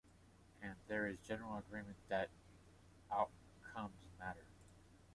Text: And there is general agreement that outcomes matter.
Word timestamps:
And 0.63 0.73
there 0.87 1.05
is 1.05 1.19
general 1.19 1.59
agreement 1.59 1.97
that 2.09 2.31
outcomes 3.11 4.07
matter. 4.17 4.47